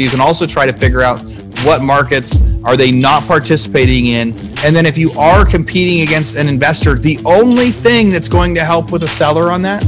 [0.00, 1.22] You can also try to figure out
[1.62, 4.30] what markets are they not participating in.
[4.64, 8.64] And then if you are competing against an investor, the only thing that's going to
[8.64, 9.84] help with a seller on that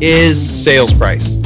[0.00, 1.36] is sales price.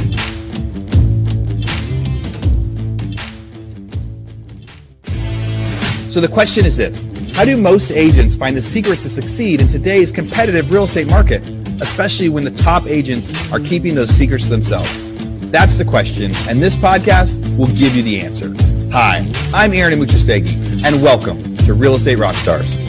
[6.11, 7.05] So the question is this
[7.35, 11.41] How do most agents find the secrets to succeed in today's competitive real estate market,
[11.81, 15.10] especially when the top agents are keeping those secrets to themselves?
[15.51, 18.55] That's the question, and this podcast will give you the answer.
[18.93, 22.79] Hi, I'm Aaron Amuchastegui, and welcome to Real Estate Rockstars.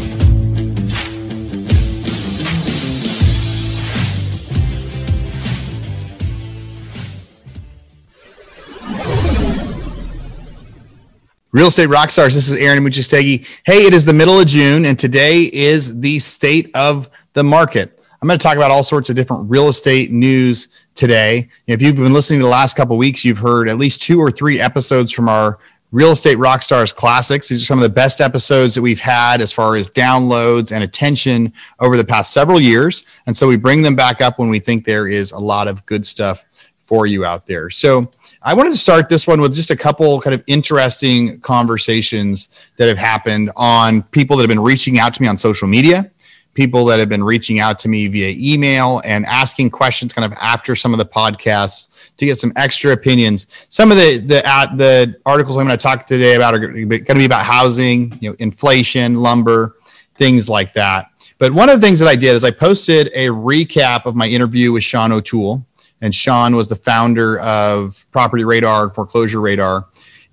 [11.50, 13.44] Real Estate Rockstars, this is Aaron Amuchastegui.
[13.66, 17.98] Hey, it is the middle of June, and today is the state of the market.
[18.22, 21.48] I'm going to talk about all sorts of different real estate news today.
[21.66, 24.30] If you've been listening to the last couple weeks, you've heard at least two or
[24.30, 25.58] three episodes from our
[25.90, 27.48] Real Estate Rockstars Classics.
[27.48, 30.84] These are some of the best episodes that we've had as far as downloads and
[30.84, 33.02] attention over the past several years.
[33.26, 35.84] And so we bring them back up when we think there is a lot of
[35.86, 36.44] good stuff
[36.86, 37.70] for you out there.
[37.70, 38.08] So
[38.40, 42.86] I wanted to start this one with just a couple kind of interesting conversations that
[42.86, 46.08] have happened on people that have been reaching out to me on social media
[46.54, 50.36] people that have been reaching out to me via email and asking questions kind of
[50.40, 53.46] after some of the podcasts to get some extra opinions.
[53.68, 54.42] Some of the the
[54.76, 58.30] the articles I'm going to talk today about are going to be about housing, you
[58.30, 59.76] know, inflation, lumber,
[60.16, 61.06] things like that.
[61.38, 64.28] But one of the things that I did is I posted a recap of my
[64.28, 65.64] interview with Sean O'Toole,
[66.00, 69.88] and Sean was the founder of Property Radar and Foreclosure Radar,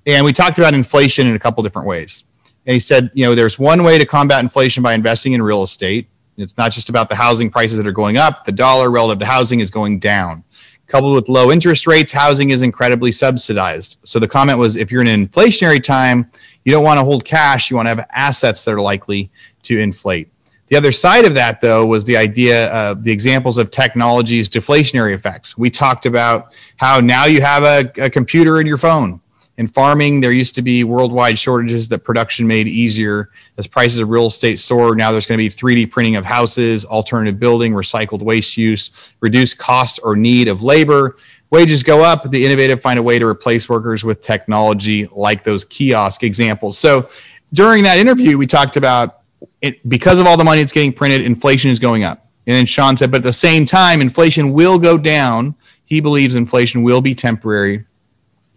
[0.06, 2.24] and we talked about inflation in a couple different ways.
[2.66, 5.64] And he said, you know, there's one way to combat inflation by investing in real
[5.64, 6.08] estate.
[6.38, 9.26] It's not just about the housing prices that are going up, the dollar relative to
[9.26, 10.44] housing is going down.
[10.88, 14.00] Coupled with low interest rates, housing is incredibly subsidized.
[14.04, 16.32] So the comment was if you're in an inflationary time,
[16.66, 19.30] you don't want to hold cash, you want to have assets that are likely
[19.64, 20.30] to inflate.
[20.68, 25.14] The other side of that, though, was the idea of the examples of technology's deflationary
[25.14, 25.58] effects.
[25.58, 29.20] We talked about how now you have a, a computer in your phone
[29.60, 33.30] in farming, there used to be worldwide shortages that production made easier.
[33.58, 36.86] As prices of real estate soar, now there's going to be 3D printing of houses,
[36.86, 41.18] alternative building, recycled waste use, reduced cost or need of labor.
[41.50, 45.66] Wages go up, the innovative find a way to replace workers with technology like those
[45.66, 46.78] kiosk examples.
[46.78, 47.10] So
[47.52, 49.24] during that interview, we talked about
[49.60, 52.30] it because of all the money that's getting printed, inflation is going up.
[52.48, 55.54] And then Sean said, but at the same time, inflation will go down.
[55.84, 57.84] He believes inflation will be temporary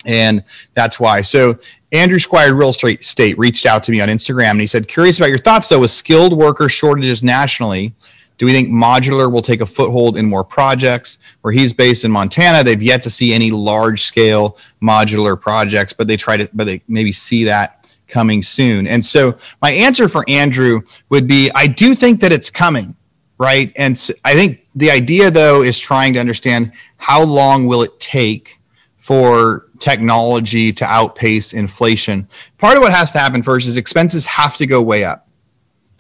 [0.05, 1.23] and that's why.
[1.23, 1.59] So
[1.93, 5.19] Andrew Squire Real Estate State reached out to me on Instagram and he said, curious
[5.19, 7.95] about your thoughts though, with skilled worker shortages nationally,
[8.39, 11.19] do we think modular will take a foothold in more projects?
[11.43, 16.09] Where he's based in Montana, they've yet to see any large scale modular projects, but
[16.09, 18.87] they try to, but they maybe see that coming soon.
[18.87, 22.97] And so my answer for Andrew would be, I do think that it's coming,
[23.39, 23.73] right?
[23.77, 28.61] And I think the idea though is trying to understand how long will it take
[28.99, 32.29] for technology to outpace inflation.
[32.59, 35.29] Part of what has to happen first is expenses have to go way up,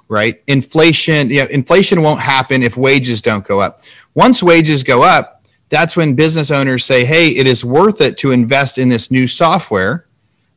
[0.08, 0.40] right?
[0.46, 3.80] Inflation, yeah, inflation won't happen if wages don't go up.
[4.14, 8.30] Once wages go up, that's when business owners say, hey, it is worth it to
[8.30, 10.06] invest in this new software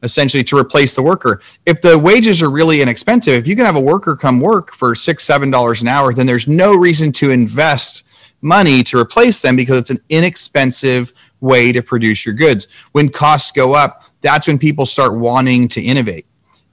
[0.03, 1.41] essentially to replace the worker.
[1.65, 4.93] If the wages are really inexpensive, if you can have a worker come work for
[4.93, 8.03] six, seven dollars an hour, then there's no reason to invest
[8.41, 11.11] money to replace them because it's an inexpensive
[11.45, 12.67] way to produce your goods.
[12.91, 16.25] When costs go up, that's when people start wanting to innovate.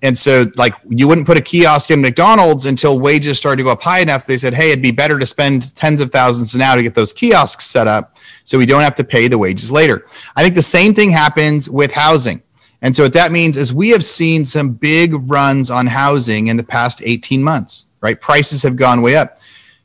[0.04, 3.70] And so, like, you wouldn't put a kiosk in McDonald's until wages started to go
[3.70, 4.26] up high enough.
[4.26, 7.12] They said, hey, it'd be better to spend tens of thousands now to get those
[7.12, 10.04] kiosks set up so we don't have to pay the wages later.
[10.34, 12.42] I think the same thing happens with housing.
[12.82, 16.56] And so, what that means is we have seen some big runs on housing in
[16.56, 18.20] the past 18 months, right?
[18.20, 19.36] Prices have gone way up.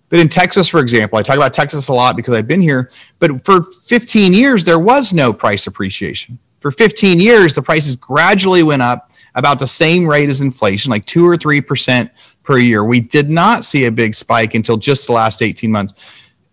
[0.09, 2.89] But in Texas, for example, I talk about Texas a lot because I've been here,
[3.19, 6.39] but for 15 years, there was no price appreciation.
[6.61, 11.05] For 15 years, the prices gradually went up about the same rate as inflation, like
[11.05, 12.09] 2 or 3%
[12.43, 12.83] per year.
[12.83, 15.93] We did not see a big spike until just the last 18 months.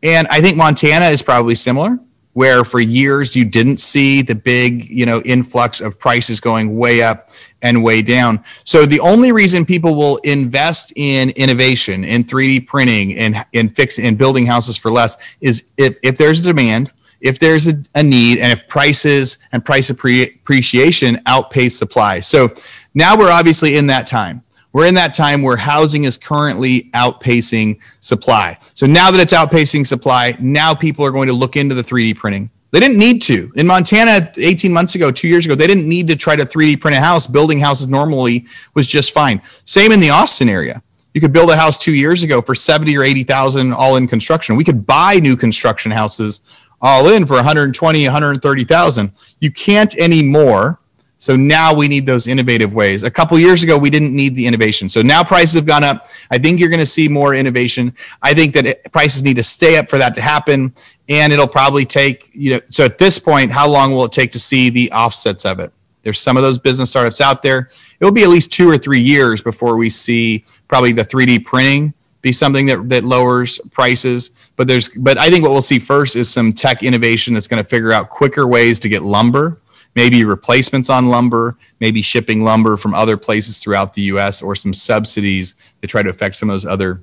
[0.03, 1.99] And I think Montana is probably similar
[2.35, 7.03] where for years you didn't see the big you know influx of prices going way
[7.03, 7.29] up
[7.63, 8.45] and way down.
[8.65, 14.05] So the only reason people will invest in innovation in 3d printing and in fixing
[14.05, 16.93] and building houses for less is if, if there's a demand
[17.25, 22.21] if there's a, a need and if prices and price appreciation outpace supply.
[22.21, 22.53] So
[22.93, 24.44] now we're obviously in that time
[24.75, 28.59] we're in that time where housing is currently outpacing supply.
[28.75, 32.17] So now that it's outpacing supply, now people are going to look into the 3D
[32.17, 32.51] printing.
[32.73, 33.53] They didn't need to.
[33.55, 36.81] In Montana 18 months ago, two years ago, they didn't need to try to 3D
[36.81, 37.25] print a house.
[37.29, 39.41] Building houses normally was just fine.
[39.65, 40.83] Same in the Austin area.
[41.15, 44.57] You could build a house two years ago for 70 or 80,000 all in construction.
[44.57, 46.41] We could buy new construction houses
[46.81, 49.13] all in for 120, 130,000.
[49.39, 50.81] You can't anymore
[51.25, 53.03] so now we need those innovative ways.
[53.03, 54.91] A couple years ago, we didn't need the innovation.
[54.91, 56.07] So now prices have gone up.
[56.31, 57.95] I think you're going to see more innovation.
[58.21, 60.75] I think that it, prices need to stay up for that to happen.
[61.09, 64.33] And it'll probably take, you know, so at this point, how long will it take
[64.33, 65.73] to see the offsets of it?
[66.03, 67.71] There's some of those business startups out there.
[67.99, 71.47] It will be at least two or three years before we see probably the 3D
[71.47, 74.33] printing be something that, that lowers prices.
[74.57, 77.63] But there's, but I think what we'll see first is some tech innovation that's going
[77.63, 79.59] to figure out quicker ways to get lumber
[79.95, 84.75] maybe replacements on lumber, maybe shipping lumber from other places throughout the US, or some
[84.75, 87.03] subsidies to try to affect some of those other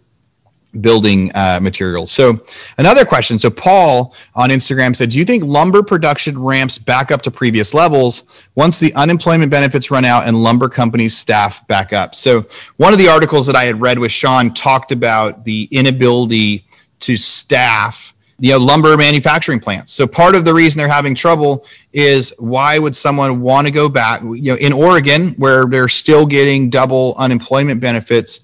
[0.79, 2.11] building uh, materials.
[2.11, 2.45] So,
[2.77, 3.37] another question.
[3.39, 7.73] So, Paul on Instagram said, Do you think lumber production ramps back up to previous
[7.73, 8.23] levels
[8.55, 12.15] once the unemployment benefits run out and lumber companies staff back up?
[12.15, 12.45] So,
[12.77, 16.65] one of the articles that I had read with Sean talked about the inability
[17.01, 19.93] to staff you know lumber manufacturing plants.
[19.93, 23.87] So part of the reason they're having trouble is why would someone want to go
[23.87, 28.41] back you know in oregon where they're still getting double unemployment benefits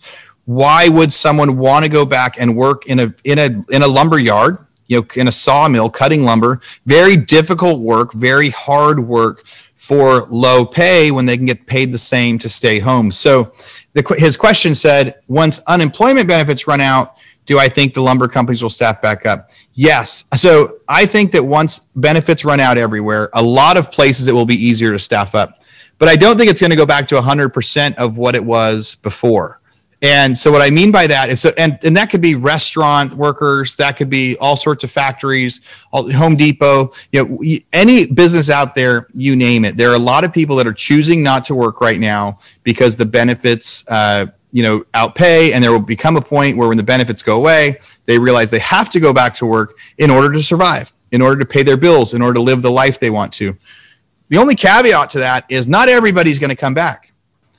[0.48, 3.88] why would someone want to go back and work in a in a in a
[3.88, 4.58] lumber yard
[4.88, 6.62] you know in a sawmill cutting lumber?
[6.86, 9.46] Very difficult work very hard work
[9.76, 13.12] for low pay when they can get paid the same to stay home.
[13.12, 13.52] So
[13.94, 17.18] the, his question said once unemployment benefits run out
[17.48, 19.50] do I think the lumber companies will staff back up?
[19.74, 20.26] Yes.
[20.36, 24.46] So I think that once benefits run out everywhere, a lot of places it will
[24.46, 25.64] be easier to staff up.
[25.98, 28.96] But I don't think it's going to go back to 100% of what it was
[28.96, 29.62] before.
[30.02, 33.76] And so what I mean by that is, and, and that could be restaurant workers,
[33.78, 35.62] that could be all sorts of factories,
[35.92, 37.44] all, Home Depot, you know,
[37.74, 39.76] any business out there, you name it.
[39.76, 42.96] There are a lot of people that are choosing not to work right now because
[42.96, 46.90] the benefits, uh, you know outpay and there will become a point where when the
[46.96, 47.78] benefits go away
[48.08, 51.40] they realize they have to go back to work in order to survive in order
[51.40, 53.58] to pay their bills in order to live the life they want to.
[54.30, 57.14] The only caveat to that is not everybody's going to come back.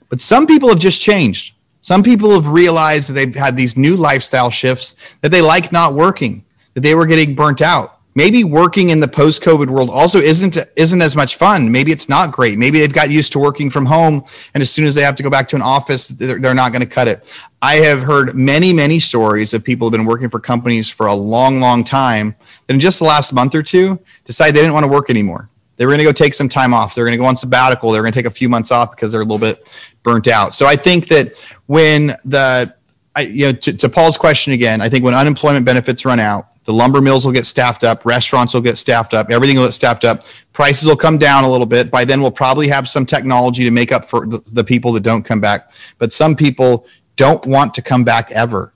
[0.08, 1.54] But some people have just changed.
[1.80, 5.94] Some people have realized that they've had these new lifestyle shifts that they like not
[5.94, 10.58] working that they were getting burnt out maybe working in the post-covid world also isn't
[10.74, 11.70] isn't as much fun.
[11.70, 12.58] Maybe it's not great.
[12.58, 14.24] Maybe they've got used to working from home
[14.54, 16.72] and as soon as they have to go back to an office they're, they're not
[16.72, 17.24] going to cut it.
[17.62, 21.06] I have heard many many stories of people who have been working for companies for
[21.06, 22.34] a long long time
[22.66, 25.48] that in just the last month or two decide they didn't want to work anymore.
[25.76, 26.96] They were going to go take some time off.
[26.96, 27.92] They're going to go on sabbatical.
[27.92, 29.72] They're going to take a few months off because they're a little bit
[30.02, 30.54] burnt out.
[30.54, 31.34] So i think that
[31.66, 32.74] when the
[33.18, 36.52] I, you know, to, to Paul's question again, I think when unemployment benefits run out,
[36.62, 39.72] the lumber mills will get staffed up, restaurants will get staffed up, everything will get
[39.72, 40.22] staffed up.
[40.52, 41.90] Prices will come down a little bit.
[41.90, 45.02] By then, we'll probably have some technology to make up for the, the people that
[45.02, 45.70] don't come back.
[45.98, 46.86] But some people
[47.16, 48.72] don't want to come back ever.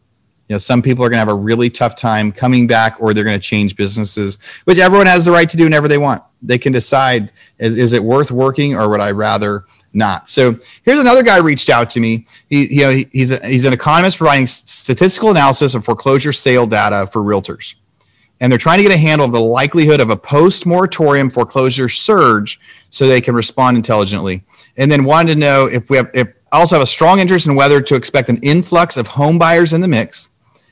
[0.49, 3.15] You know, some people are going to have a really tough time coming back, or
[3.15, 6.21] they're going to change businesses, which everyone has the right to do whenever they want.
[6.43, 10.29] They can decide: is, is it worth working, or would I rather not.
[10.29, 12.27] So here's another guy reached out to me.
[12.49, 17.07] He, you know, he's a, he's an economist providing statistical analysis of foreclosure sale data
[17.07, 17.75] for realtors
[18.43, 21.89] and they're trying to get a handle of the likelihood of a post moratorium foreclosure
[21.89, 22.61] surge
[22.91, 24.43] so they can respond intelligently.
[24.77, 27.47] And then wanted to know if we have, if I also have a strong interest
[27.47, 30.29] in whether to expect an influx of home buyers in the mix,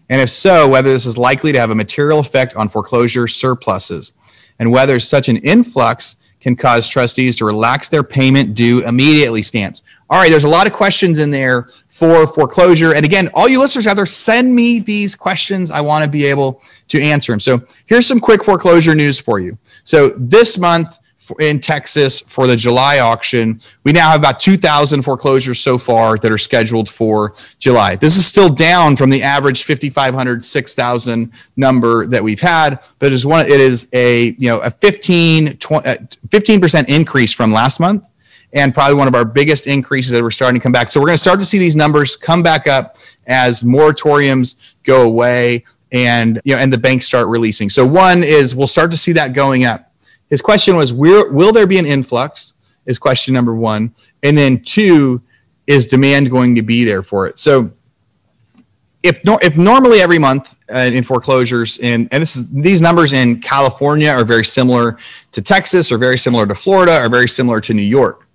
[0.08, 4.14] and if so, whether this is likely to have a material effect on foreclosure surpluses,
[4.58, 9.82] and whether such an influx can cause trustees to relax their payment due immediately stance.
[10.08, 12.94] All right, there's a lot of questions in there for foreclosure.
[12.94, 15.70] And again, all you listeners out there, send me these questions.
[15.70, 17.40] I want to be able to answer them.
[17.40, 19.56] So here's some quick foreclosure news for you.
[19.84, 20.98] So this month,
[21.38, 23.60] in Texas for the July auction.
[23.84, 27.96] We now have about 2,000 foreclosures so far that are scheduled for July.
[27.96, 33.12] This is still down from the average 5,500, 6,000 number that we've had, but it
[33.12, 33.46] is one.
[33.46, 38.06] It is a you know a 15 15% uh, increase from last month
[38.52, 40.90] and probably one of our biggest increases that we're starting to come back.
[40.90, 42.96] So we're going to start to see these numbers come back up
[43.26, 47.68] as moratoriums go away and you know and the banks start releasing.
[47.68, 49.89] So one is we'll start to see that going up.
[50.30, 52.54] His question was will, there be an influx?
[52.86, 53.94] Is question number 1.
[54.22, 55.20] And then 2
[55.66, 57.38] is demand going to be there for it.
[57.38, 57.72] So
[59.02, 63.12] if no, if normally every month uh, in foreclosures in and this is these numbers
[63.12, 64.98] in California are very similar
[65.32, 68.26] to Texas or very similar to Florida or very similar to New York.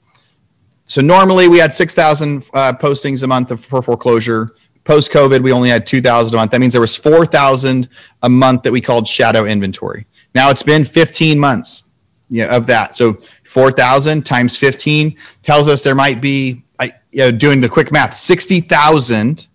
[0.87, 4.55] So normally we had 6,000 uh, postings a month for foreclosure.
[4.83, 6.51] Post COVID, we only had 2,000 a month.
[6.51, 7.89] That means there was 4,000
[8.21, 10.05] a month that we called shadow inventory.
[10.35, 11.85] Now it's been 15 months
[12.29, 12.95] you know, of that.
[12.97, 16.63] So 4,000 times 15 tells us there might be,
[17.11, 19.47] you know, doing the quick math, 60,000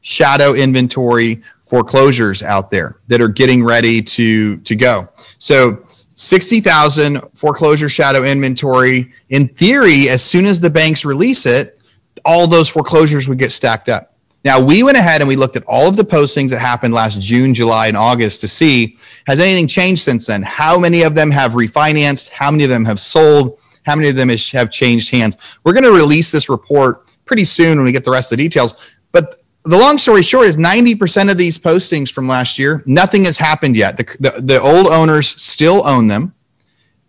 [0.00, 5.08] shadow inventory foreclosures out there that are getting ready to to go.
[5.38, 11.78] So 60,000 foreclosure shadow inventory in theory as soon as the banks release it
[12.24, 14.14] all those foreclosures would get stacked up.
[14.48, 17.20] Now we went ahead and we looked at all of the postings that happened last
[17.20, 20.42] June, July and August to see has anything changed since then?
[20.42, 22.30] How many of them have refinanced?
[22.30, 23.58] How many of them have sold?
[23.82, 25.36] How many of them have changed hands?
[25.64, 28.44] We're going to release this report pretty soon when we get the rest of the
[28.44, 28.74] details.
[29.12, 33.36] But the long story short is 90% of these postings from last year, nothing has
[33.36, 33.98] happened yet.
[33.98, 36.34] The, the, the, old owners still own them.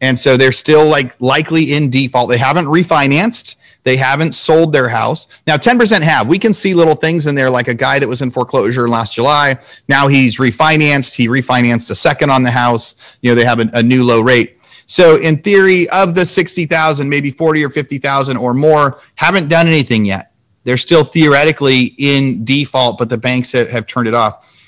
[0.02, 2.30] And so they're still like likely in default.
[2.30, 3.56] They haven't refinanced.
[3.84, 5.28] They haven't sold their house.
[5.48, 6.28] Now, 10% have.
[6.28, 9.14] We can see little things in there, like a guy that was in foreclosure last
[9.14, 9.58] July.
[9.88, 11.16] Now he's refinanced.
[11.16, 13.18] He refinanced a second on the house.
[13.22, 14.58] You know, they have a, a new low rate.
[14.86, 20.04] So, in theory, of the 60,000, maybe 40 or 50,000 or more haven't done anything
[20.04, 20.34] yet.
[20.64, 24.60] They're still theoretically in default, but the banks have, have turned it off.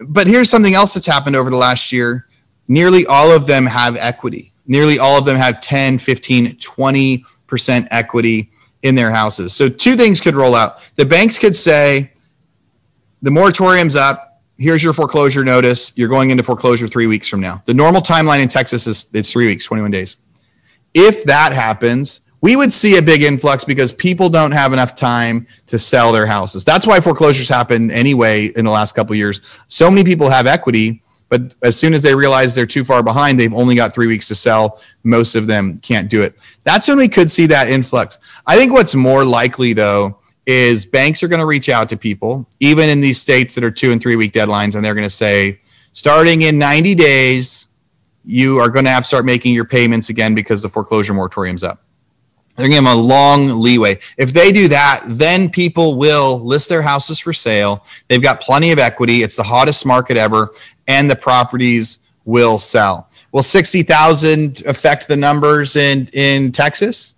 [0.00, 2.26] But here's something else that's happened over the last year.
[2.68, 4.52] Nearly all of them have equity.
[4.66, 8.50] Nearly all of them have 10, 15, 20% equity
[8.82, 9.52] in their houses.
[9.52, 10.78] So two things could roll out.
[10.96, 12.12] The banks could say,
[13.22, 14.40] the moratorium's up.
[14.58, 15.96] Here's your foreclosure notice.
[15.96, 17.62] You're going into foreclosure three weeks from now.
[17.66, 20.18] The normal timeline in Texas is it's three weeks, 21 days.
[20.94, 25.46] If that happens, we would see a big influx because people don't have enough time
[25.68, 26.64] to sell their houses.
[26.64, 29.40] That's why foreclosures happen anyway in the last couple years.
[29.68, 31.01] So many people have equity,
[31.32, 34.28] but as soon as they realize they're too far behind, they've only got three weeks
[34.28, 34.82] to sell.
[35.02, 36.38] Most of them can't do it.
[36.62, 38.18] That's when we could see that influx.
[38.46, 42.46] I think what's more likely though is banks are going to reach out to people,
[42.60, 45.10] even in these states that are two and three week deadlines, and they're going to
[45.10, 45.58] say,
[45.94, 47.68] starting in 90 days,
[48.26, 51.64] you are going to have to start making your payments again because the foreclosure moratorium's
[51.64, 51.82] up.
[52.56, 53.98] They're giving them a long leeway.
[54.18, 57.86] If they do that, then people will list their houses for sale.
[58.08, 59.22] They've got plenty of equity.
[59.22, 60.50] It's the hottest market ever,
[60.88, 63.08] and the properties will sell.
[63.32, 67.14] Will 60,000 affect the numbers in, in Texas?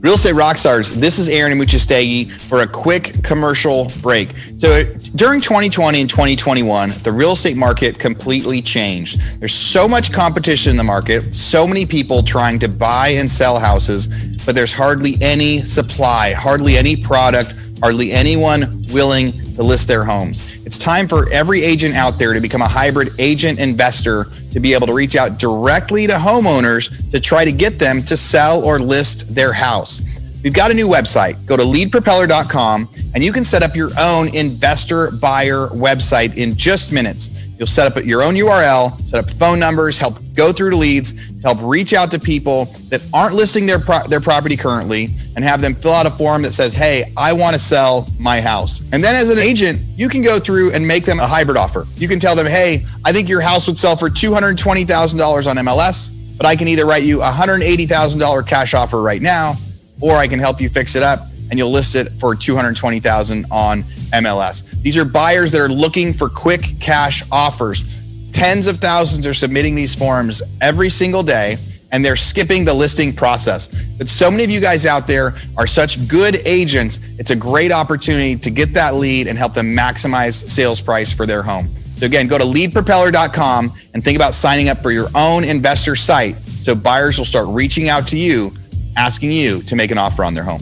[0.00, 4.30] Real Estate Rockstars, this is Aaron Amuchastegui for a quick commercial break.
[4.56, 4.82] So
[5.14, 9.20] during 2020 and 2021, the real estate market completely changed.
[9.40, 13.58] There's so much competition in the market, so many people trying to buy and sell
[13.58, 14.06] houses,
[14.46, 20.59] but there's hardly any supply, hardly any product, hardly anyone willing to list their homes.
[20.70, 24.72] It's time for every agent out there to become a hybrid agent investor to be
[24.72, 28.78] able to reach out directly to homeowners to try to get them to sell or
[28.78, 30.00] list their house.
[30.42, 31.44] We've got a new website.
[31.46, 36.92] Go to leadpropeller.com and you can set up your own investor buyer website in just
[36.92, 37.28] minutes.
[37.58, 41.12] You'll set up your own URL, set up phone numbers, help go through to leads,
[41.42, 45.60] help reach out to people that aren't listing their pro- their property currently and have
[45.60, 49.04] them fill out a form that says, "Hey, I want to sell my house." And
[49.04, 51.86] then as an agent, you can go through and make them a hybrid offer.
[51.96, 56.08] You can tell them, "Hey, I think your house would sell for $220,000 on MLS,
[56.38, 59.58] but I can either write you a $180,000 cash offer right now,
[60.00, 63.82] or I can help you fix it up and you'll list it for 220,000 on
[63.82, 64.70] MLS.
[64.82, 67.98] These are buyers that are looking for quick cash offers.
[68.32, 71.56] Tens of thousands are submitting these forms every single day
[71.92, 73.68] and they're skipping the listing process.
[73.98, 77.72] But so many of you guys out there are such good agents, it's a great
[77.72, 81.68] opportunity to get that lead and help them maximize sales price for their home.
[81.96, 86.36] So again, go to leadpropeller.com and think about signing up for your own investor site
[86.36, 88.52] so buyers will start reaching out to you
[89.00, 90.60] asking you to make an offer on their home.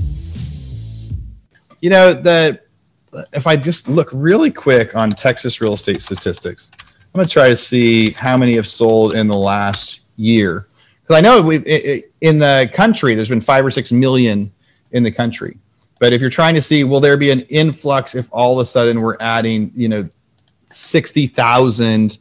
[1.81, 2.61] You know, the
[3.33, 7.49] if I just look really quick on Texas real estate statistics, I'm going to try
[7.49, 10.69] to see how many have sold in the last year.
[11.03, 11.67] Because I know we've
[12.21, 14.53] in the country, there's been five or six million
[14.93, 15.59] in the country.
[15.99, 18.65] But if you're trying to see, will there be an influx if all of a
[18.65, 20.09] sudden we're adding, you know,
[20.71, 22.19] 60,000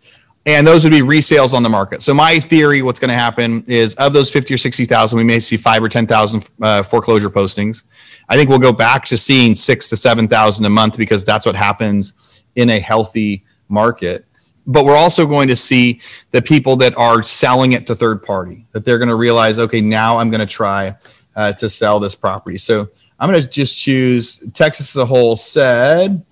[0.48, 2.02] and those would be resales on the market.
[2.02, 5.42] So my theory, what's going to happen is of those 50 or 60,000, we may
[5.42, 7.84] see five or 10,000 uh, foreclosure postings.
[8.30, 11.56] I think we'll go back to seeing six to 7,000 a month because that's what
[11.56, 12.14] happens
[12.56, 14.26] in a healthy market.
[14.66, 16.00] But we're also going to see
[16.32, 19.82] the people that are selling it to third party, that they're going to realize, okay,
[19.82, 20.96] now I'm going to try
[21.36, 22.58] uh, to sell this property.
[22.58, 22.88] So
[23.20, 26.26] I'm going to just choose Texas as a whole said,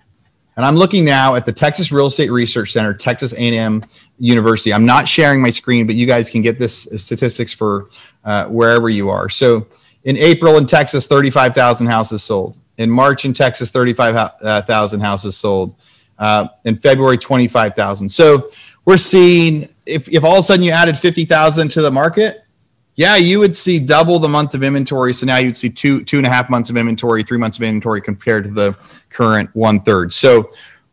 [0.57, 3.83] and I'm looking now at the Texas Real Estate Research Center, Texas A&M
[4.17, 4.73] University.
[4.73, 7.87] I'm not sharing my screen, but you guys can get this statistics for
[8.23, 9.29] uh, wherever you are.
[9.29, 9.67] So
[10.03, 12.57] in April in Texas, 35,000 houses sold.
[12.77, 15.75] In March in Texas, 35,000 houses sold.
[16.17, 18.07] Uh, in February, 25,000.
[18.07, 18.49] So
[18.85, 22.45] we're seeing if, if all of a sudden you added 50,000 to the market,
[22.95, 25.13] yeah, you would see double the month of inventory.
[25.13, 27.63] So now you'd see two, two and a half months of inventory, three months of
[27.63, 28.77] inventory compared to the
[29.09, 30.13] current one third.
[30.13, 30.49] So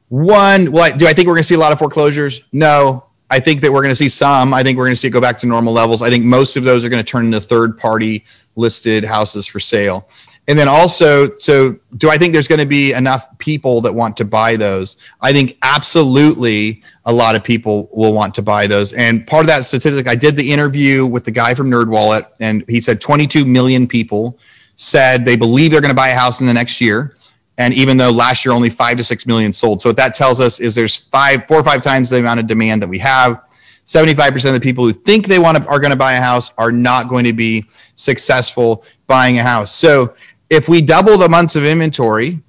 [0.08, 2.42] one, well, do I think we're going to see a lot of foreclosures?
[2.52, 4.52] No, I think that we're going to see some.
[4.52, 6.02] I think we're going to see it go back to normal levels.
[6.02, 9.58] I think most of those are going to turn into third party listed houses for
[9.58, 10.06] sale.
[10.48, 14.18] And then also, so do I think there's going to be enough people that want
[14.18, 14.98] to buy those?
[15.22, 18.92] I think absolutely a lot of people will want to buy those.
[18.92, 22.64] And part of that statistic, I did the interview with the guy from NerdWallet, and
[22.68, 24.38] he said 22 million people
[24.76, 27.14] said they believe they're going to buy a house in the next year.
[27.59, 29.82] And even though last year only five to six million sold.
[29.82, 32.47] So what that tells us is there's five, four or five times the amount of
[32.47, 33.42] demand that we have.
[33.85, 36.52] 75% of the people who think they want to are going to buy a house
[36.56, 39.73] are not going to be successful buying a house.
[39.75, 40.14] So
[40.49, 42.40] if we double the months of inventory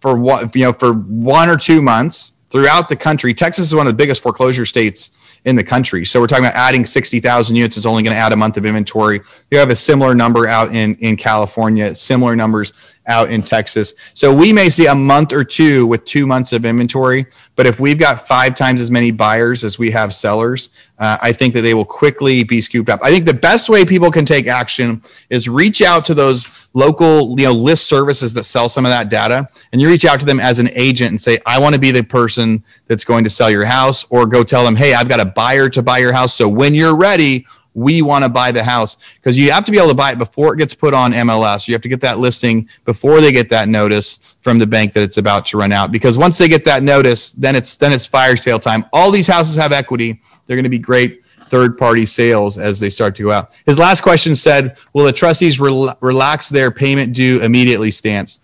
[0.00, 3.86] for what you know for one or two months throughout the country, Texas is one
[3.86, 5.12] of the biggest foreclosure states
[5.44, 6.04] in the country.
[6.04, 8.66] So we're talking about adding 60,000 units is only going to add a month of
[8.66, 9.20] inventory.
[9.50, 12.72] You have a similar number out in, in California, similar numbers
[13.06, 13.94] out in Texas.
[14.14, 17.26] So we may see a month or two with two months of inventory.
[17.56, 20.68] But if we've got five times as many buyers as we have sellers,
[20.98, 23.00] uh, I think that they will quickly be scooped up.
[23.02, 27.38] I think the best way people can take action is reach out to those local
[27.38, 30.26] you know list services that sell some of that data and you reach out to
[30.26, 33.30] them as an agent and say i want to be the person that's going to
[33.30, 36.12] sell your house or go tell them hey i've got a buyer to buy your
[36.12, 39.72] house so when you're ready we want to buy the house because you have to
[39.72, 41.68] be able to buy it before it gets put on MLS.
[41.68, 45.02] You have to get that listing before they get that notice from the bank that
[45.02, 45.92] it's about to run out.
[45.92, 48.84] Because once they get that notice, then it's then it's fire sale time.
[48.92, 50.20] All these houses have equity.
[50.46, 53.52] They're going to be great third party sales as they start to go out.
[53.66, 58.38] His last question said, Will the trustees rel- relax their payment due immediately stance?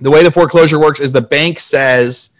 [0.00, 2.30] The way the foreclosure works is the bank says,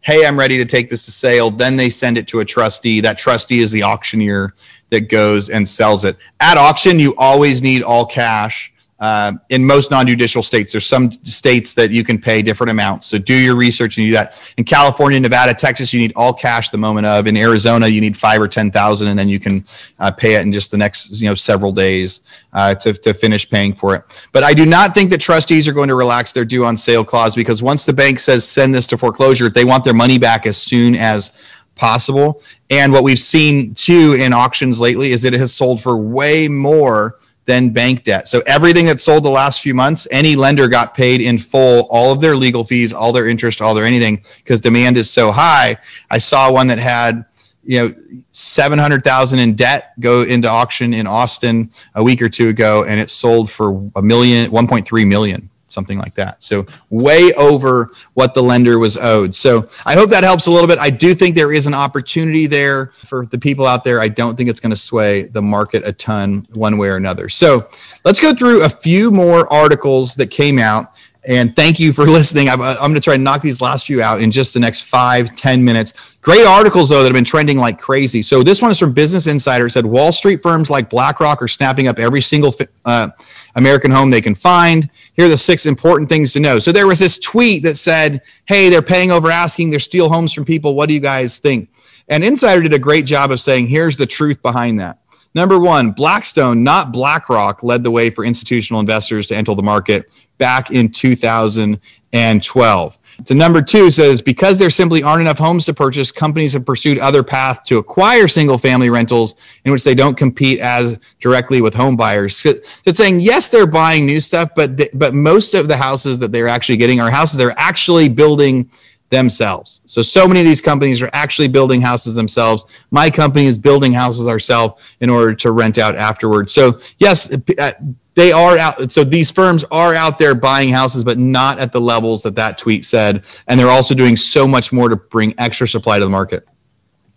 [0.00, 1.50] Hey, I'm ready to take this to sale.
[1.50, 3.00] Then they send it to a trustee.
[3.00, 4.54] That trustee is the auctioneer
[4.90, 6.16] that goes and sells it.
[6.38, 11.74] At auction, you always need all cash uh, in most non-judicial states there's some states
[11.74, 13.06] that you can pay different amounts.
[13.06, 14.42] So do your research and do that.
[14.56, 17.26] In california nevada texas you need all cash the moment of.
[17.26, 19.64] In arizona you need five or ten thousand and then you can
[19.98, 23.48] uh, pay it in just the next you know several days uh, to, to finish
[23.48, 24.28] paying for it.
[24.32, 27.04] But i do not think that trustees are going to relax their due on sale
[27.04, 30.46] clause because once the bank says send this to foreclosure they want their money back
[30.46, 31.32] as soon as
[31.76, 32.42] possible.
[32.70, 36.48] And what we've seen too in auctions lately is that it has sold for way
[36.48, 38.28] more than bank debt.
[38.28, 42.12] So everything that sold the last few months, any lender got paid in full, all
[42.12, 45.78] of their legal fees, all their interest, all their anything, because demand is so high.
[46.10, 47.24] I saw one that had,
[47.62, 47.94] you know,
[48.30, 53.10] 700,000 in debt go into auction in Austin a week or two ago, and it
[53.10, 56.42] sold for a million, 1.3 million something like that.
[56.42, 59.34] So way over what the lender was owed.
[59.34, 60.78] So I hope that helps a little bit.
[60.78, 64.00] I do think there is an opportunity there for the people out there.
[64.00, 67.28] I don't think it's going to sway the market a ton one way or another.
[67.28, 67.68] So
[68.04, 70.92] let's go through a few more articles that came out.
[71.26, 72.48] And thank you for listening.
[72.48, 74.82] I'm, I'm going to try to knock these last few out in just the next
[74.82, 75.92] five, ten minutes.
[76.22, 78.22] Great articles, though, that have been trending like crazy.
[78.22, 79.66] So this one is from Business Insider.
[79.66, 83.10] It said Wall Street firms like BlackRock are snapping up every single uh,
[83.54, 84.88] American home they can find.
[85.14, 86.58] Here are the six important things to know.
[86.58, 90.32] So there was this tweet that said, hey, they're paying over asking, they're steal homes
[90.32, 90.74] from people.
[90.74, 91.70] What do you guys think?
[92.08, 95.00] And Insider did a great job of saying, here's the truth behind that.
[95.34, 100.10] Number one, Blackstone, not BlackRock, led the way for institutional investors to enter the market
[100.38, 102.98] back in 2012.
[103.24, 106.98] To number two says because there simply aren't enough homes to purchase, companies have pursued
[106.98, 111.74] other paths to acquire single family rentals in which they don't compete as directly with
[111.74, 112.36] home buyers.
[112.36, 112.52] So
[112.84, 116.30] it's saying yes, they're buying new stuff, but th- but most of the houses that
[116.30, 118.70] they're actually getting are houses they're actually building
[119.08, 119.80] themselves.
[119.86, 122.66] So so many of these companies are actually building houses themselves.
[122.90, 126.52] My company is building houses ourselves in order to rent out afterwards.
[126.52, 127.72] So yes, uh,
[128.16, 128.90] they are out.
[128.90, 132.58] So these firms are out there buying houses, but not at the levels that that
[132.58, 133.24] tweet said.
[133.46, 136.48] And they're also doing so much more to bring extra supply to the market.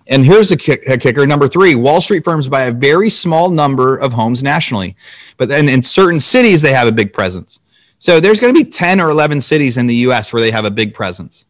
[0.08, 1.26] And here's a, kick, a kicker.
[1.26, 4.96] Number three, Wall Street firms buy a very small number of homes nationally,
[5.38, 7.60] but then in certain cities, they have a big presence.
[8.00, 10.66] So there's going to be 10 or 11 cities in the US where they have
[10.66, 11.46] a big presence.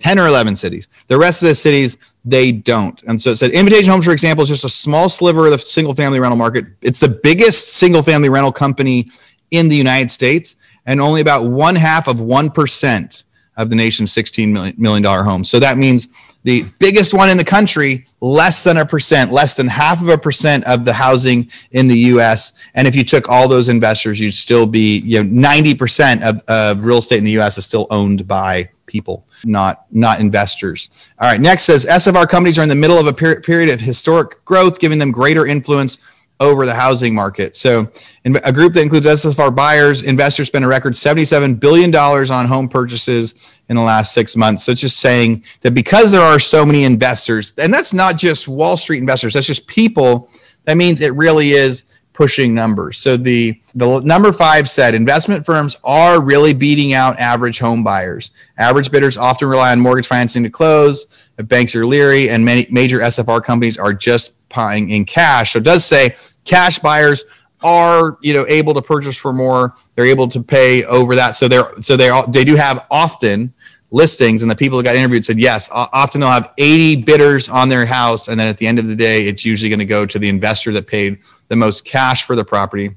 [0.00, 0.88] 10 or 11 cities.
[1.08, 3.02] The rest of the cities, they don't.
[3.02, 5.58] And so it said Invitation Homes, for example, is just a small sliver of the
[5.58, 6.66] single family rental market.
[6.80, 9.10] It's the biggest single family rental company
[9.50, 10.56] in the United States,
[10.86, 13.24] and only about one half of 1%
[13.56, 15.50] of the nation's $16 million homes.
[15.50, 16.08] So that means
[16.44, 20.18] the biggest one in the country, less than a percent, less than half of a
[20.18, 22.54] percent of the housing in the US.
[22.74, 26.84] And if you took all those investors, you'd still be, you know, 90% of, of
[26.84, 29.26] real estate in the US is still owned by people.
[29.44, 30.90] Not not investors.
[31.18, 33.80] All right, next says SFR companies are in the middle of a per- period of
[33.80, 35.98] historic growth, giving them greater influence
[36.42, 37.56] over the housing market.
[37.56, 37.88] So,
[38.24, 43.36] a group that includes SFR buyers, investors spent a record $77 billion on home purchases
[43.68, 44.64] in the last six months.
[44.64, 48.48] So, it's just saying that because there are so many investors, and that's not just
[48.48, 50.28] Wall Street investors, that's just people,
[50.64, 52.98] that means it really is pushing numbers.
[52.98, 58.30] So the the number 5 said investment firms are really beating out average home buyers.
[58.58, 61.06] Average bidders often rely on mortgage financing to close.
[61.36, 65.54] Banks are leery and many major SFR companies are just buying in cash.
[65.54, 67.24] So it does say cash buyers
[67.62, 71.46] are you know able to purchase for more they're able to pay over that so
[71.48, 73.52] they're so they are they do have often
[73.90, 77.68] listings and the people that got interviewed said yes often they'll have 80 bidders on
[77.68, 80.06] their house and then at the end of the day it's usually going to go
[80.06, 81.18] to the investor that paid
[81.52, 82.96] the most cash for the property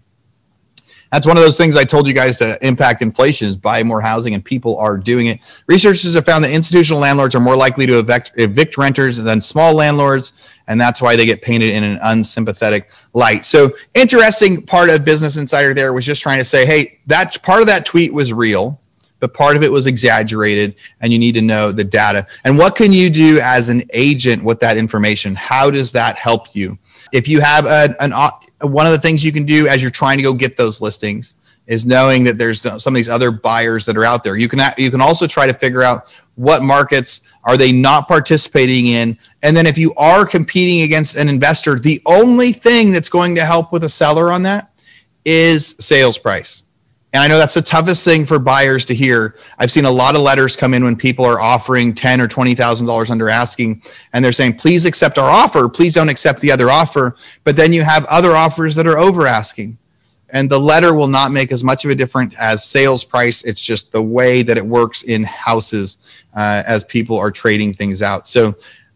[1.15, 4.01] that's one of those things I told you guys to impact inflation is buy more
[4.01, 5.39] housing, and people are doing it.
[5.65, 9.73] Researchers have found that institutional landlords are more likely to evict, evict renters than small
[9.73, 10.33] landlords,
[10.67, 13.45] and that's why they get painted in an unsympathetic light.
[13.45, 17.61] So, interesting part of Business Insider there was just trying to say, hey, that part
[17.61, 18.79] of that tweet was real
[19.21, 22.27] but part of it was exaggerated and you need to know the data.
[22.43, 25.33] And what can you do as an agent with that information?
[25.33, 26.77] How does that help you?
[27.13, 28.11] If you have a, an
[28.61, 31.35] one of the things you can do as you're trying to go get those listings
[31.67, 34.37] is knowing that there's some of these other buyers that are out there.
[34.37, 38.87] You can you can also try to figure out what markets are they not participating
[38.87, 43.35] in and then if you are competing against an investor, the only thing that's going
[43.35, 44.71] to help with a seller on that
[45.23, 46.64] is sales price.
[47.15, 49.37] And I know that's the toughest thing for buyers to hear.
[49.57, 52.55] I've seen a lot of letters come in when people are offering ten or twenty
[52.55, 55.69] thousand dollars under asking, and they're saying, "Please accept our offer.
[55.69, 59.27] Please don't accept the other offer." But then you have other offers that are over
[59.27, 59.77] asking,
[60.31, 63.45] and the letter will not make as much of a difference as sales price.
[63.45, 65.99] It's just the way that it works in houses
[66.33, 68.27] uh, as people are trading things out.
[68.27, 68.55] So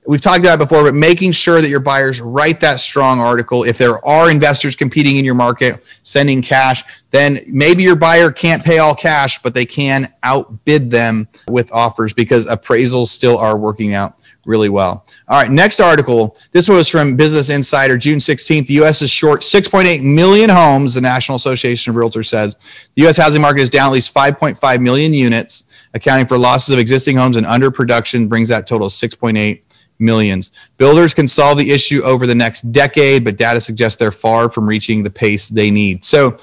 [0.10, 3.64] we've talked about before, but making sure that your buyers write that strong article.
[3.64, 8.66] If there are investors competing in your market, sending cash, then maybe your buyer can't
[8.66, 13.94] pay all cash, but they can outbid them with offers because appraisals still are working
[13.94, 15.06] out really well.
[15.28, 16.36] All right, next article.
[16.54, 18.66] This was from Business Insider, June 16th.
[18.66, 19.04] The U.S.
[19.04, 22.56] is short 6.8 million homes, the National Association of Realtors says.
[22.96, 23.18] The U.S.
[23.18, 27.38] housing market is down at least 5.5 million units, accounting for losses of existing homes
[27.38, 29.62] and underproduction brings that total 6.8
[30.00, 30.52] millions.
[30.78, 34.68] Builders can solve the issue over the next decade, but data suggests they're far from
[34.68, 36.04] reaching the pace they need.
[36.06, 36.38] So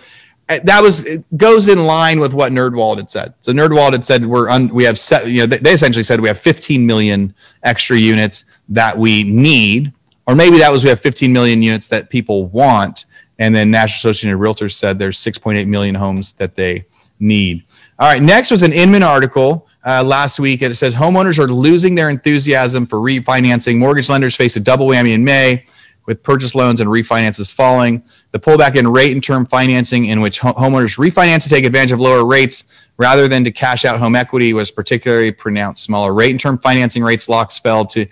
[0.48, 3.34] uh, that was goes in line with what NerdWallet had said.
[3.40, 6.28] So NerdWallet had said we're un, we have set, you know they essentially said we
[6.28, 9.92] have 15 million extra units that we need,
[10.26, 13.06] or maybe that was we have 15 million units that people want,
[13.38, 16.86] and then National Association of Realtors said there's 6.8 million homes that they
[17.18, 17.64] need.
[17.98, 21.46] All right, next was an Inman article uh, last week, and it says homeowners are
[21.46, 23.78] losing their enthusiasm for refinancing.
[23.78, 25.64] Mortgage lenders face a double whammy in May
[26.06, 28.02] with purchase loans and refinances falling.
[28.32, 32.00] The pullback in rate and term financing, in which homeowners refinance to take advantage of
[32.00, 32.64] lower rates
[32.96, 35.84] rather than to cash out home equity, was particularly pronounced.
[35.84, 38.06] Smaller rate and term financing rates locks fell to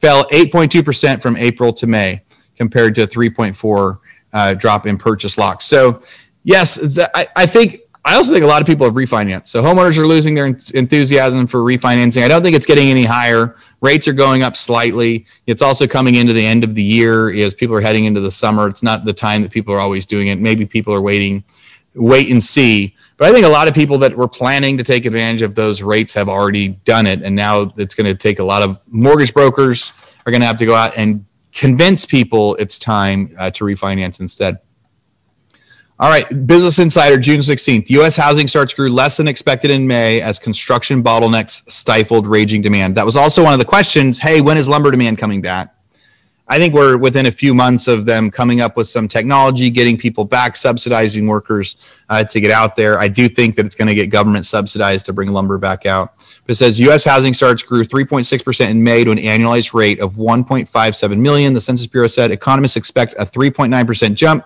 [0.00, 2.22] fell 8.2% from April to May,
[2.56, 3.98] compared to a 3.4
[4.32, 5.66] uh, drop in purchase locks.
[5.66, 6.00] So,
[6.42, 9.46] yes, I, I think I also think a lot of people have refinanced.
[9.46, 12.22] So homeowners are losing their enthusiasm for refinancing.
[12.24, 13.56] I don't think it's getting any higher.
[13.80, 15.24] Rates are going up slightly.
[15.46, 18.30] It's also coming into the end of the year as people are heading into the
[18.30, 18.66] summer.
[18.66, 20.40] It's not the time that people are always doing it.
[20.40, 21.44] Maybe people are waiting,
[21.94, 22.96] wait and see.
[23.18, 25.80] But I think a lot of people that were planning to take advantage of those
[25.80, 27.22] rates have already done it.
[27.22, 29.92] And now it's going to take a lot of mortgage brokers
[30.26, 34.18] are going to have to go out and convince people it's time uh, to refinance
[34.18, 34.58] instead.
[36.02, 37.88] All right, Business Insider, June 16th.
[37.90, 38.16] U.S.
[38.16, 42.96] housing starts grew less than expected in May as construction bottlenecks stifled raging demand.
[42.96, 44.18] That was also one of the questions.
[44.18, 45.72] Hey, when is lumber demand coming back?
[46.48, 49.96] I think we're within a few months of them coming up with some technology, getting
[49.96, 51.76] people back, subsidizing workers
[52.08, 52.98] uh, to get out there.
[52.98, 56.14] I do think that it's going to get government subsidized to bring lumber back out.
[56.44, 57.04] But it says U.S.
[57.04, 61.54] housing starts grew 3.6% in May to an annualized rate of 1.57 million.
[61.54, 64.44] The Census Bureau said economists expect a 3.9% jump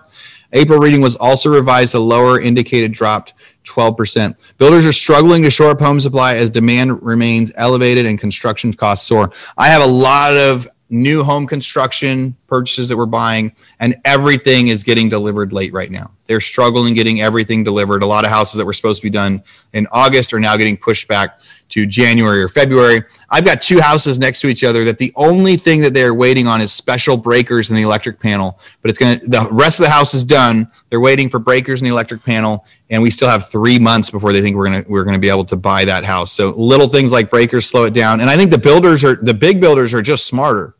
[0.53, 3.33] April reading was also revised to lower, indicated dropped
[3.65, 4.35] 12%.
[4.57, 9.05] Builders are struggling to shore up home supply as demand remains elevated and construction costs
[9.07, 9.31] soar.
[9.57, 14.83] I have a lot of new home construction purchases that we're buying, and everything is
[14.83, 16.11] getting delivered late right now.
[16.25, 18.03] They're struggling getting everything delivered.
[18.03, 20.75] A lot of houses that were supposed to be done in August are now getting
[20.75, 23.03] pushed back to January or February.
[23.29, 26.47] I've got two houses next to each other that the only thing that they're waiting
[26.47, 29.85] on is special breakers in the electric panel, but it's going to, the rest of
[29.85, 30.71] the house is done.
[30.89, 34.31] They're waiting for breakers in the electric panel, and we still have three months before
[34.31, 36.31] they think we're going to, we're going to be able to buy that house.
[36.31, 38.21] So little things like breakers slow it down.
[38.21, 40.73] And I think the builders are, the big builders are just smarter.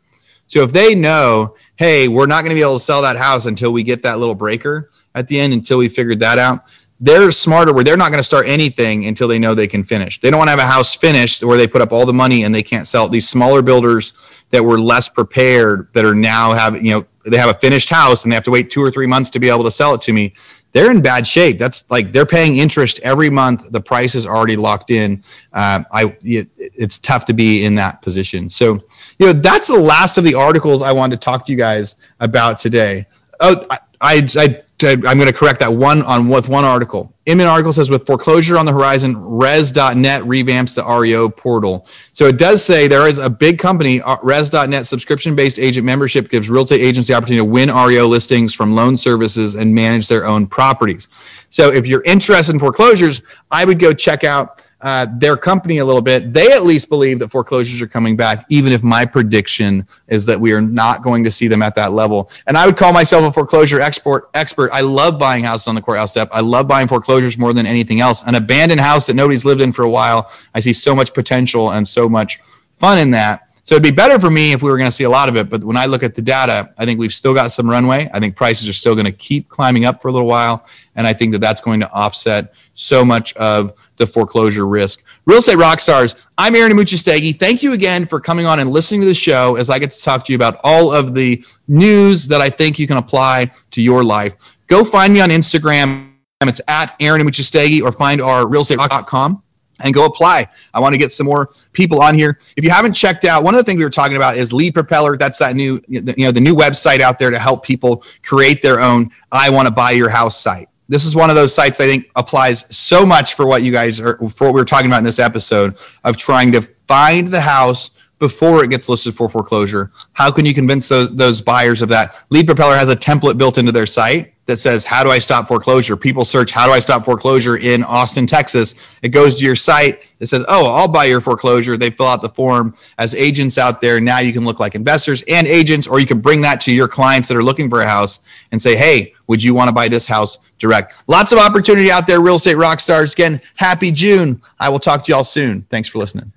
[0.48, 3.46] So if they know, hey, we're not going to be able to sell that house
[3.46, 6.64] until we get that little breaker at the end, until we figured that out,
[7.00, 10.20] they're smarter where they're not going to start anything until they know they can finish.
[10.20, 12.42] They don't want to have a house finished where they put up all the money
[12.42, 13.12] and they can't sell it.
[13.12, 14.14] These smaller builders
[14.50, 18.24] that were less prepared that are now having, you know, they have a finished house
[18.24, 20.02] and they have to wait two or three months to be able to sell it
[20.02, 20.32] to me.
[20.72, 21.58] They're in bad shape.
[21.58, 23.70] That's like they're paying interest every month.
[23.72, 25.24] The price is already locked in.
[25.52, 28.50] Uh, I it, it's tough to be in that position.
[28.50, 28.74] So
[29.18, 31.96] you know that's the last of the articles I wanted to talk to you guys
[32.20, 33.06] about today.
[33.40, 37.12] Oh, I, I, I I'm going to correct that one on with one article.
[37.26, 41.86] Inman article says with foreclosure on the horizon, res.net revamps the REO portal.
[42.12, 46.30] So it does say there is a big company, uh, res.net subscription based agent membership
[46.30, 50.08] gives real estate agents the opportunity to win REO listings from loan services and manage
[50.08, 51.08] their own properties.
[51.50, 55.84] So if you're interested in foreclosures, I would go check out uh, their company a
[55.84, 56.32] little bit.
[56.32, 60.40] They at least believe that foreclosures are coming back, even if my prediction is that
[60.40, 62.30] we are not going to see them at that level.
[62.46, 64.70] And I would call myself a foreclosure export expert.
[64.72, 66.28] I love buying houses on the courthouse step.
[66.32, 68.22] I love buying foreclosures more than anything else.
[68.24, 70.30] An abandoned house that nobody's lived in for a while.
[70.54, 72.38] I see so much potential and so much
[72.76, 73.48] fun in that.
[73.68, 75.36] So it'd be better for me if we were going to see a lot of
[75.36, 75.50] it.
[75.50, 78.08] But when I look at the data, I think we've still got some runway.
[78.14, 80.64] I think prices are still going to keep climbing up for a little while.
[80.96, 85.04] And I think that that's going to offset so much of the foreclosure risk.
[85.26, 87.38] Real estate rock stars, I'm Aaron Amuchastegui.
[87.38, 90.00] Thank you again for coming on and listening to the show as I get to
[90.00, 93.82] talk to you about all of the news that I think you can apply to
[93.82, 94.36] your life.
[94.68, 96.12] Go find me on Instagram.
[96.40, 99.42] It's at Aaron Amuchastegui or find our realestaterock.com
[99.80, 100.48] and go apply.
[100.74, 102.38] I want to get some more people on here.
[102.56, 104.74] If you haven't checked out, one of the things we were talking about is Lead
[104.74, 105.16] Propeller.
[105.16, 108.80] That's that new, you know, the new website out there to help people create their
[108.80, 111.86] own I want to buy your house site this is one of those sites I
[111.86, 114.98] think applies so much for what you guys are for what we were talking about
[114.98, 119.92] in this episode of trying to find the house before it gets listed for foreclosure.
[120.12, 122.14] How can you convince those, those buyers of that?
[122.30, 125.46] Lead Propeller has a template built into their site that says, How do I stop
[125.46, 125.96] foreclosure?
[125.96, 128.74] People search, How do I stop foreclosure in Austin, Texas?
[129.02, 130.06] It goes to your site.
[130.18, 131.76] It says, Oh, I'll buy your foreclosure.
[131.76, 132.74] They fill out the form.
[132.96, 136.20] As agents out there, now you can look like investors and agents, or you can
[136.20, 138.20] bring that to your clients that are looking for a house
[138.50, 140.96] and say, Hey, would you want to buy this house direct?
[141.06, 143.12] Lots of opportunity out there, real estate rock stars.
[143.12, 144.42] Again, happy June.
[144.58, 145.62] I will talk to y'all soon.
[145.70, 146.32] Thanks for listening.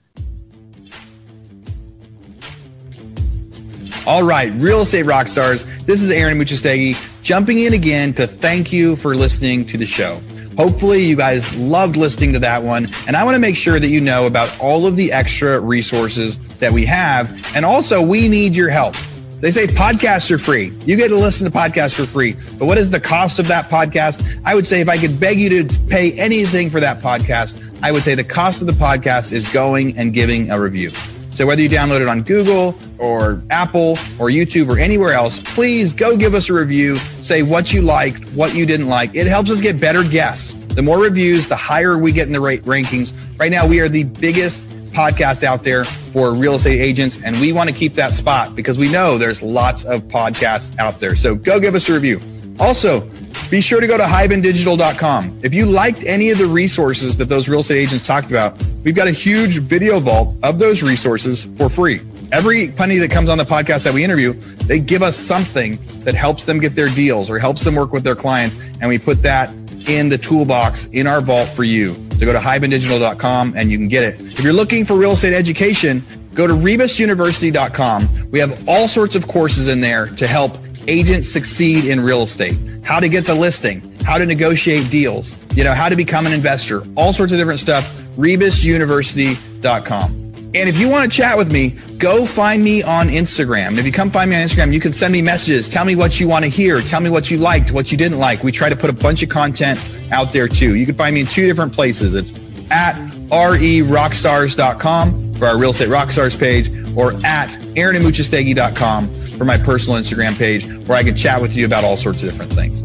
[4.08, 5.63] All right, real estate rock stars.
[5.86, 10.21] This is Aaron Amuchastegui jumping in again to thank you for listening to the show.
[10.58, 12.88] Hopefully, you guys loved listening to that one.
[13.08, 16.39] And I want to make sure that you know about all of the extra resources
[16.58, 17.56] that we have.
[17.56, 18.95] And also, we need your help.
[19.41, 20.71] They say podcasts are free.
[20.86, 22.36] You get to listen to podcasts for free.
[22.60, 24.23] But what is the cost of that podcast?
[24.45, 27.91] I would say if I could beg you to pay anything for that podcast, I
[27.91, 30.91] would say the cost of the podcast is going and giving a review.
[31.32, 35.95] So whether you download it on Google or Apple or YouTube or anywhere else, please
[35.95, 36.97] go give us a review.
[37.23, 39.15] Say what you liked, what you didn't like.
[39.15, 40.54] It helps us get better guests.
[40.75, 43.12] The more reviews, the higher we get in the rankings.
[43.39, 47.54] Right now, we are the biggest podcast out there for real estate agents, and we
[47.54, 51.15] want to keep that spot because we know there's lots of podcasts out there.
[51.15, 52.21] So go give us a review.
[52.60, 53.10] Also,
[53.49, 55.39] be sure to go to hibandigital.com.
[55.43, 58.95] If you liked any of the resources that those real estate agents talked about, we've
[58.95, 62.01] got a huge video vault of those resources for free.
[62.32, 64.34] Every penny that comes on the podcast that we interview,
[64.67, 68.04] they give us something that helps them get their deals or helps them work with
[68.06, 68.56] their clients.
[68.80, 69.54] And we put that
[69.89, 71.94] in the toolbox in our vault for you.
[72.17, 74.20] So go to hibandigital.com and you can get it.
[74.22, 78.32] If you're looking for real estate education, go to rebusuniversity.com.
[78.32, 82.58] We have all sorts of courses in there to help agents succeed in real estate,
[82.84, 86.34] how to get the listing, how to negotiate deals, you know, how to become an
[86.34, 90.31] investor, all sorts of different stuff, rebusuniversity.com.
[90.53, 93.77] And if you want to chat with me, go find me on Instagram.
[93.77, 95.69] If you come find me on Instagram, you can send me messages.
[95.69, 96.81] Tell me what you want to hear.
[96.81, 98.43] Tell me what you liked, what you didn't like.
[98.43, 99.79] We try to put a bunch of content
[100.11, 100.75] out there too.
[100.75, 102.13] You can find me in two different places.
[102.13, 102.33] It's
[102.69, 102.95] at
[103.29, 110.67] rerockstars.com for our real estate rockstars page or at aaronamuchastegui.com for my personal Instagram page
[110.87, 112.81] where I can chat with you about all sorts of different things.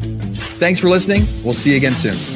[0.59, 1.25] Thanks for listening.
[1.45, 2.36] We'll see you again soon.